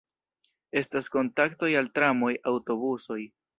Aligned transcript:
Estas 0.81 1.09
kontaktoj 1.17 1.71
al 1.83 1.91
tramoj, 1.99 2.33
aŭtobusoj. 2.55 3.23